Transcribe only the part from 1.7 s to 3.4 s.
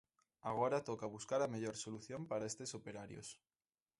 solución para estes operarios.